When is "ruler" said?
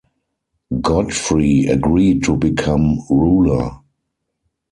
3.07-3.69